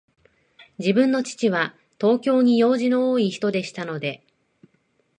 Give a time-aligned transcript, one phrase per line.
[0.79, 4.25] 自分の父は、東京に用事の多いひとでしたので、